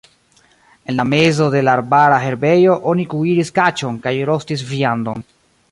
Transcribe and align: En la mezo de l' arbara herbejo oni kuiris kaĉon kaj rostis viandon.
En 0.85 0.97
la 0.99 1.03
mezo 1.09 1.49
de 1.55 1.61
l' 1.63 1.73
arbara 1.73 2.17
herbejo 2.23 2.79
oni 2.93 3.07
kuiris 3.13 3.55
kaĉon 3.61 4.01
kaj 4.07 4.15
rostis 4.31 4.65
viandon. 4.73 5.29